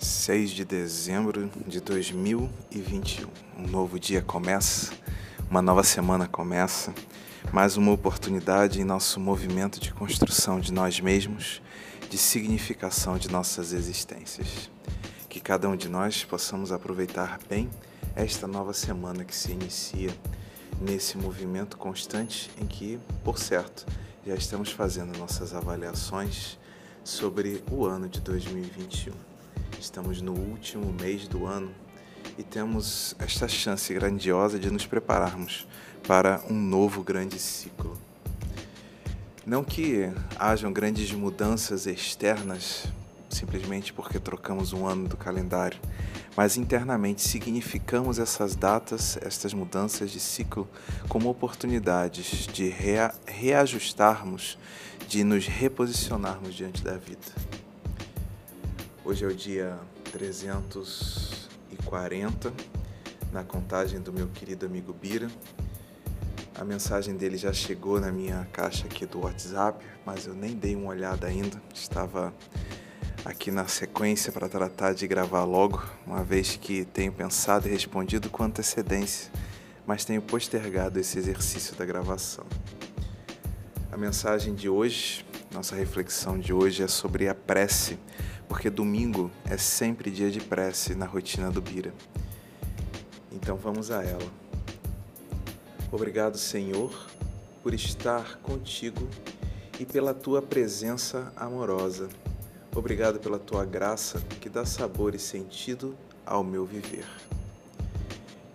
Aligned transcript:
6 0.00 0.52
de 0.52 0.64
dezembro 0.64 1.50
de 1.66 1.78
2021. 1.78 3.28
Um 3.58 3.66
novo 3.68 4.00
dia 4.00 4.22
começa, 4.22 4.94
uma 5.50 5.60
nova 5.60 5.84
semana 5.84 6.26
começa, 6.26 6.94
mais 7.52 7.76
uma 7.76 7.92
oportunidade 7.92 8.80
em 8.80 8.84
nosso 8.84 9.20
movimento 9.20 9.78
de 9.78 9.92
construção 9.92 10.58
de 10.58 10.72
nós 10.72 10.98
mesmos, 11.00 11.60
de 12.08 12.16
significação 12.16 13.18
de 13.18 13.30
nossas 13.30 13.74
existências. 13.74 14.70
Que 15.28 15.38
cada 15.38 15.68
um 15.68 15.76
de 15.76 15.90
nós 15.90 16.24
possamos 16.24 16.72
aproveitar 16.72 17.38
bem 17.46 17.68
esta 18.16 18.46
nova 18.46 18.72
semana 18.72 19.22
que 19.22 19.36
se 19.36 19.52
inicia 19.52 20.16
nesse 20.80 21.18
movimento 21.18 21.76
constante 21.76 22.50
em 22.58 22.66
que, 22.66 22.98
por 23.22 23.38
certo, 23.38 23.84
já 24.26 24.34
estamos 24.34 24.72
fazendo 24.72 25.18
nossas 25.18 25.54
avaliações 25.54 26.58
sobre 27.04 27.62
o 27.70 27.84
ano 27.84 28.08
de 28.08 28.22
2021. 28.22 29.29
Estamos 29.78 30.20
no 30.20 30.32
último 30.32 30.92
mês 30.92 31.28
do 31.28 31.46
ano 31.46 31.70
e 32.36 32.42
temos 32.42 33.14
esta 33.18 33.46
chance 33.46 33.92
grandiosa 33.92 34.58
de 34.58 34.70
nos 34.70 34.86
prepararmos 34.86 35.66
para 36.06 36.42
um 36.48 36.54
novo 36.54 37.02
grande 37.02 37.38
ciclo. 37.38 37.98
Não 39.46 39.62
que 39.62 40.10
hajam 40.38 40.72
grandes 40.72 41.12
mudanças 41.12 41.86
externas 41.86 42.88
simplesmente 43.30 43.92
porque 43.92 44.18
trocamos 44.18 44.72
um 44.72 44.86
ano 44.86 45.08
do 45.08 45.16
calendário, 45.16 45.78
mas 46.36 46.56
internamente 46.56 47.22
significamos 47.22 48.18
essas 48.18 48.54
datas, 48.54 49.16
estas 49.22 49.54
mudanças 49.54 50.10
de 50.10 50.20
ciclo, 50.20 50.68
como 51.08 51.30
oportunidades 51.30 52.46
de 52.46 52.68
rea 52.68 53.14
reajustarmos, 53.26 54.58
de 55.08 55.24
nos 55.24 55.46
reposicionarmos 55.46 56.54
diante 56.54 56.82
da 56.82 56.96
vida. 56.96 57.69
Hoje 59.10 59.24
é 59.24 59.26
o 59.26 59.34
dia 59.34 59.76
340 60.12 62.52
na 63.32 63.42
contagem 63.42 64.00
do 64.00 64.12
meu 64.12 64.28
querido 64.28 64.66
amigo 64.66 64.92
Bira. 64.92 65.28
A 66.54 66.64
mensagem 66.64 67.16
dele 67.16 67.36
já 67.36 67.52
chegou 67.52 67.98
na 67.98 68.12
minha 68.12 68.46
caixa 68.52 68.86
aqui 68.86 69.04
do 69.06 69.22
WhatsApp, 69.22 69.84
mas 70.06 70.28
eu 70.28 70.34
nem 70.34 70.54
dei 70.54 70.76
uma 70.76 70.90
olhada 70.90 71.26
ainda. 71.26 71.60
Estava 71.74 72.32
aqui 73.24 73.50
na 73.50 73.66
sequência 73.66 74.30
para 74.30 74.48
tratar 74.48 74.94
de 74.94 75.08
gravar 75.08 75.42
logo, 75.42 75.82
uma 76.06 76.22
vez 76.22 76.54
que 76.54 76.84
tenho 76.84 77.12
pensado 77.12 77.66
e 77.66 77.70
respondido 77.72 78.30
com 78.30 78.44
antecedência, 78.44 79.32
mas 79.84 80.04
tenho 80.04 80.22
postergado 80.22 81.00
esse 81.00 81.18
exercício 81.18 81.74
da 81.74 81.84
gravação. 81.84 82.46
A 83.90 83.96
mensagem 83.96 84.54
de 84.54 84.68
hoje, 84.68 85.26
nossa 85.52 85.74
reflexão 85.74 86.38
de 86.38 86.52
hoje 86.52 86.84
é 86.84 86.86
sobre 86.86 87.28
a 87.28 87.34
prece 87.34 87.98
porque 88.50 88.68
domingo 88.68 89.30
é 89.48 89.56
sempre 89.56 90.10
dia 90.10 90.28
de 90.28 90.40
prece 90.40 90.96
na 90.96 91.06
rotina 91.06 91.52
do 91.52 91.62
Bira. 91.62 91.94
Então 93.30 93.56
vamos 93.56 93.92
a 93.92 94.02
ela. 94.02 94.28
Obrigado, 95.92 96.36
Senhor, 96.36 96.92
por 97.62 97.72
estar 97.72 98.38
contigo 98.38 99.08
e 99.78 99.86
pela 99.86 100.12
tua 100.12 100.42
presença 100.42 101.32
amorosa. 101.36 102.08
Obrigado 102.74 103.20
pela 103.20 103.38
tua 103.38 103.64
graça 103.64 104.18
que 104.40 104.48
dá 104.48 104.66
sabor 104.66 105.14
e 105.14 105.18
sentido 105.20 105.96
ao 106.26 106.42
meu 106.42 106.66
viver. 106.66 107.06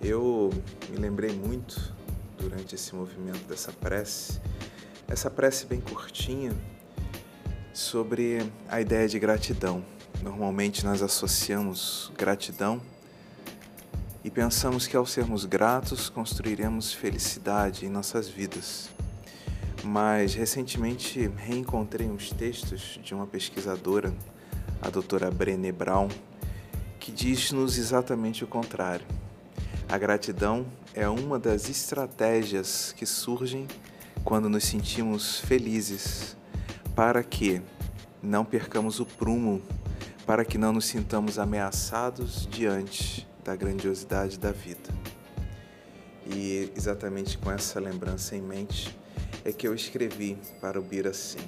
Eu 0.02 0.50
me 0.90 0.98
lembrei 0.98 1.34
muito 1.34 1.96
durante 2.38 2.76
esse 2.76 2.94
movimento 2.94 3.48
dessa 3.48 3.72
prece, 3.72 4.42
essa 5.08 5.32
prece 5.32 5.66
bem 5.66 5.80
curtinha, 5.80 6.52
sobre 7.76 8.50
a 8.70 8.80
ideia 8.80 9.06
de 9.06 9.20
gratidão. 9.20 9.84
Normalmente 10.24 10.86
nós 10.86 11.02
associamos 11.02 12.10
gratidão 12.18 12.82
e 14.24 14.32
pensamos 14.32 14.88
que 14.88 14.96
ao 14.96 15.06
sermos 15.06 15.44
gratos 15.44 16.08
construiremos 16.08 16.94
felicidade 16.94 17.86
em 17.86 17.90
nossas 17.90 18.30
vidas. 18.30 18.90
Mas 19.84 20.34
recentemente 20.34 21.30
reencontrei 21.36 22.08
uns 22.08 22.32
textos 22.32 22.98
de 23.04 23.14
uma 23.14 23.28
pesquisadora, 23.28 24.14
a 24.82 24.90
doutora 24.90 25.30
Brené 25.30 25.74
Brown, 25.74 26.08
que 26.98 27.12
diz-nos 27.12 27.78
exatamente 27.78 28.42
o 28.42 28.48
contrário. 28.48 29.06
A 29.90 29.98
gratidão 29.98 30.66
é 30.94 31.10
uma 31.10 31.38
das 31.38 31.70
estratégias 31.70 32.94
que 32.96 33.06
surgem 33.06 33.68
quando 34.24 34.48
nos 34.48 34.64
sentimos 34.64 35.42
felizes 35.42 36.38
para 36.96 37.22
que 37.22 37.62
não 38.24 38.46
percamos 38.46 39.00
o 39.02 39.06
prumo, 39.06 39.62
para 40.26 40.46
que 40.46 40.58
não 40.58 40.72
nos 40.72 40.86
sintamos 40.86 41.38
ameaçados 41.38 42.48
diante 42.50 43.28
da 43.44 43.56
grandiosidade 43.56 44.40
da 44.40 44.52
vida. 44.52 44.90
E 46.26 46.72
exatamente 46.76 47.38
com 47.38 47.52
essa 47.52 47.80
lembrança 47.80 48.36
em 48.36 48.42
mente 48.42 48.98
é 49.44 49.52
que 49.52 49.68
eu 49.68 49.76
escrevi 49.76 50.38
para 50.62 50.80
o 50.80 50.82
Bir 50.82 51.06
assim. 51.06 51.40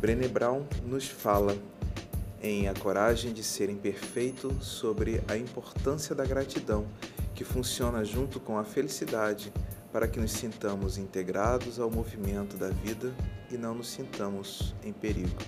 Brené 0.00 0.28
Brown 0.28 0.64
nos 0.86 1.08
fala 1.08 1.56
em 2.40 2.68
A 2.68 2.74
Coragem 2.74 3.32
de 3.32 3.42
Ser 3.42 3.68
Imperfeito 3.68 4.56
sobre 4.62 5.20
a 5.28 5.36
importância 5.36 6.14
da 6.14 6.24
gratidão, 6.24 6.86
que 7.34 7.42
funciona 7.42 8.04
junto 8.04 8.38
com 8.38 8.56
a 8.56 8.64
felicidade 8.64 9.52
para 9.94 10.08
que 10.08 10.18
nos 10.18 10.32
sintamos 10.32 10.98
integrados 10.98 11.78
ao 11.78 11.88
movimento 11.88 12.56
da 12.56 12.68
vida 12.68 13.14
e 13.48 13.56
não 13.56 13.76
nos 13.76 13.90
sintamos 13.90 14.74
em 14.82 14.92
perigo. 14.92 15.38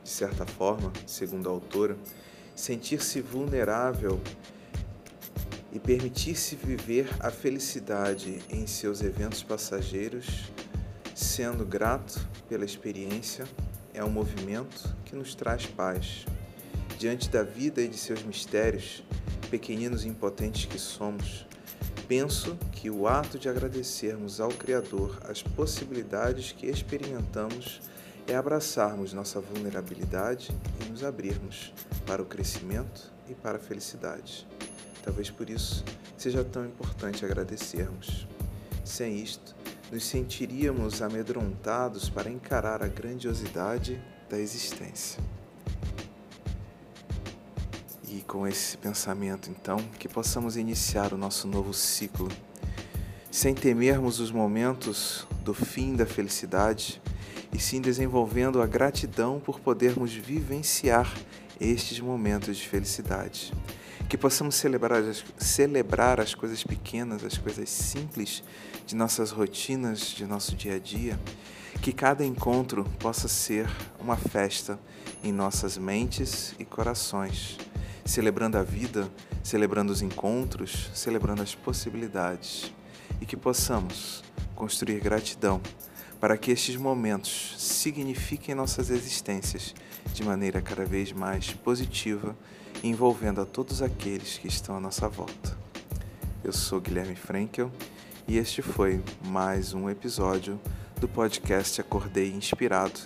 De 0.00 0.08
certa 0.08 0.46
forma, 0.46 0.92
segundo 1.08 1.48
a 1.48 1.52
autora, 1.52 1.96
sentir-se 2.54 3.20
vulnerável 3.20 4.20
e 5.72 5.80
permitir-se 5.80 6.54
viver 6.54 7.08
a 7.18 7.32
felicidade 7.32 8.40
em 8.48 8.64
seus 8.64 9.02
eventos 9.02 9.42
passageiros, 9.42 10.52
sendo 11.12 11.66
grato 11.66 12.28
pela 12.48 12.64
experiência, 12.64 13.44
é 13.92 14.04
um 14.04 14.10
movimento 14.10 14.96
que 15.04 15.16
nos 15.16 15.34
traz 15.34 15.66
paz. 15.66 16.26
Diante 16.96 17.28
da 17.28 17.42
vida 17.42 17.82
e 17.82 17.88
de 17.88 17.98
seus 17.98 18.22
mistérios, 18.22 19.02
pequeninos 19.50 20.04
e 20.04 20.08
impotentes 20.08 20.64
que 20.64 20.78
somos, 20.78 21.44
Penso 22.06 22.58
que 22.70 22.90
o 22.90 23.08
ato 23.08 23.38
de 23.38 23.48
agradecermos 23.48 24.38
ao 24.38 24.50
Criador 24.50 25.18
as 25.26 25.42
possibilidades 25.42 26.52
que 26.52 26.66
experimentamos 26.66 27.80
é 28.26 28.36
abraçarmos 28.36 29.14
nossa 29.14 29.40
vulnerabilidade 29.40 30.50
e 30.80 30.90
nos 30.90 31.02
abrirmos 31.02 31.72
para 32.06 32.22
o 32.22 32.26
crescimento 32.26 33.10
e 33.26 33.34
para 33.34 33.56
a 33.56 33.60
felicidade. 33.60 34.46
Talvez 35.02 35.30
por 35.30 35.48
isso 35.48 35.82
seja 36.16 36.44
tão 36.44 36.66
importante 36.66 37.24
agradecermos. 37.24 38.26
Sem 38.84 39.18
isto, 39.18 39.54
nos 39.90 40.04
sentiríamos 40.04 41.00
amedrontados 41.00 42.10
para 42.10 42.30
encarar 42.30 42.82
a 42.82 42.88
grandiosidade 42.88 43.98
da 44.28 44.38
existência. 44.38 45.22
E 48.14 48.20
com 48.20 48.46
esse 48.46 48.78
pensamento, 48.78 49.50
então, 49.50 49.76
que 49.98 50.08
possamos 50.08 50.56
iniciar 50.56 51.12
o 51.12 51.18
nosso 51.18 51.48
novo 51.48 51.74
ciclo, 51.74 52.28
sem 53.28 53.52
temermos 53.52 54.20
os 54.20 54.30
momentos 54.30 55.26
do 55.42 55.52
fim 55.52 55.96
da 55.96 56.06
felicidade, 56.06 57.02
e 57.52 57.58
sim 57.58 57.80
desenvolvendo 57.80 58.62
a 58.62 58.68
gratidão 58.68 59.40
por 59.40 59.58
podermos 59.58 60.12
vivenciar 60.12 61.12
estes 61.60 61.98
momentos 61.98 62.56
de 62.56 62.68
felicidade. 62.68 63.52
Que 64.08 64.16
possamos 64.16 64.54
celebrar 64.54 65.02
as, 65.02 65.24
celebrar 65.36 66.20
as 66.20 66.36
coisas 66.36 66.62
pequenas, 66.62 67.24
as 67.24 67.36
coisas 67.36 67.68
simples 67.68 68.44
de 68.86 68.94
nossas 68.94 69.32
rotinas, 69.32 70.02
de 70.02 70.24
nosso 70.24 70.54
dia 70.54 70.76
a 70.76 70.78
dia. 70.78 71.18
Que 71.82 71.92
cada 71.92 72.24
encontro 72.24 72.84
possa 73.00 73.26
ser 73.26 73.68
uma 73.98 74.16
festa 74.16 74.78
em 75.20 75.32
nossas 75.32 75.76
mentes 75.76 76.54
e 76.60 76.64
corações 76.64 77.58
celebrando 78.04 78.58
a 78.58 78.62
vida, 78.62 79.10
celebrando 79.42 79.92
os 79.92 80.02
encontros, 80.02 80.90
celebrando 80.94 81.42
as 81.42 81.54
possibilidades 81.54 82.72
e 83.20 83.26
que 83.26 83.36
possamos 83.36 84.22
construir 84.54 85.00
gratidão 85.00 85.60
para 86.20 86.38
que 86.38 86.50
estes 86.50 86.76
momentos 86.76 87.54
signifiquem 87.58 88.54
nossas 88.54 88.90
existências 88.90 89.74
de 90.12 90.22
maneira 90.22 90.62
cada 90.62 90.84
vez 90.84 91.12
mais 91.12 91.52
positiva, 91.52 92.36
envolvendo 92.82 93.40
a 93.40 93.44
todos 93.44 93.82
aqueles 93.82 94.38
que 94.38 94.48
estão 94.48 94.76
à 94.76 94.80
nossa 94.80 95.08
volta. 95.08 95.56
Eu 96.42 96.52
sou 96.52 96.80
Guilherme 96.80 97.16
Frankel 97.16 97.70
e 98.28 98.38
este 98.38 98.62
foi 98.62 99.02
mais 99.26 99.74
um 99.74 99.88
episódio 99.90 100.60
do 101.00 101.08
podcast 101.08 101.80
Acordei 101.80 102.30
Inspirado, 102.32 103.00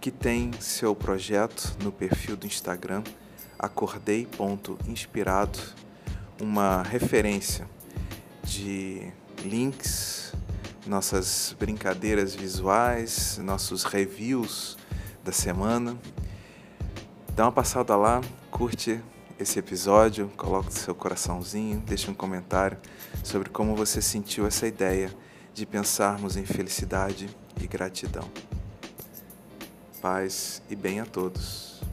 que 0.00 0.10
tem 0.10 0.50
seu 0.60 0.94
projeto 0.94 1.76
no 1.82 1.90
perfil 1.90 2.36
do 2.36 2.46
Instagram 2.46 3.02
acordei.inspirado, 3.64 5.58
uma 6.40 6.82
referência 6.82 7.68
de 8.42 9.10
links, 9.42 10.32
nossas 10.86 11.56
brincadeiras 11.58 12.34
visuais, 12.34 13.38
nossos 13.42 13.84
reviews 13.84 14.76
da 15.22 15.32
semana. 15.32 15.96
Dá 17.34 17.46
uma 17.46 17.52
passada 17.52 17.96
lá, 17.96 18.20
curte 18.50 19.00
esse 19.38 19.58
episódio, 19.58 20.30
coloque 20.36 20.72
seu 20.72 20.94
coraçãozinho, 20.94 21.80
deixe 21.80 22.10
um 22.10 22.14
comentário 22.14 22.78
sobre 23.22 23.48
como 23.48 23.74
você 23.74 24.00
sentiu 24.00 24.46
essa 24.46 24.66
ideia 24.66 25.10
de 25.52 25.64
pensarmos 25.66 26.36
em 26.36 26.44
felicidade 26.44 27.28
e 27.60 27.66
gratidão. 27.66 28.28
Paz 30.00 30.62
e 30.68 30.76
bem 30.76 31.00
a 31.00 31.06
todos. 31.06 31.83